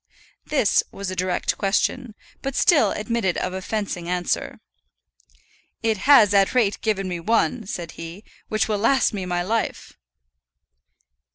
This 0.47 0.81
was 0.91 1.11
a 1.11 1.15
direct 1.15 1.59
question, 1.59 2.15
but 2.41 2.55
still 2.55 2.91
admitted 2.91 3.37
of 3.37 3.53
a 3.53 3.61
fencing 3.61 4.09
answer. 4.09 4.59
"It 5.83 5.97
has, 6.09 6.33
at 6.33 6.55
any 6.55 6.55
rate, 6.55 6.81
given 6.81 7.07
me 7.07 7.19
one," 7.19 7.67
said 7.67 7.91
he, 7.91 8.23
"which 8.47 8.67
will 8.67 8.79
last 8.79 9.13
me 9.13 9.27
my 9.27 9.43
life!" 9.43 9.93